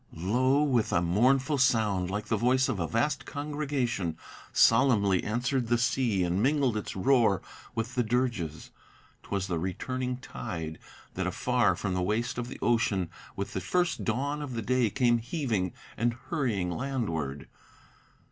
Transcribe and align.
Lo! 0.15 0.63
with 0.63 0.91
a 0.91 0.99
mournful 0.99 1.59
sound, 1.59 2.09
like 2.09 2.25
the 2.25 2.35
voice 2.35 2.67
of 2.67 2.79
a 2.79 2.87
vast 2.87 3.23
congregation, 3.23 4.17
Solemnly 4.51 5.23
answered 5.23 5.67
the 5.67 5.77
sea, 5.77 6.23
and 6.23 6.41
mingled 6.41 6.75
its 6.75 6.95
roar 6.95 7.39
with 7.75 7.93
the 7.93 8.01
dirges. 8.01 8.71
'Twas 9.21 9.45
the 9.45 9.59
returning 9.59 10.17
tide, 10.17 10.79
that 11.13 11.27
afar 11.27 11.75
from 11.75 11.93
the 11.93 12.01
waste 12.01 12.39
of 12.39 12.47
the 12.47 12.57
ocean, 12.63 13.11
With 13.35 13.53
the 13.53 13.61
first 13.61 14.03
dawn 14.03 14.41
of 14.41 14.55
the 14.55 14.63
day, 14.63 14.89
came 14.89 15.19
heaving 15.19 15.71
and 15.95 16.15
hurrying 16.31 16.71
landward. 16.71 17.47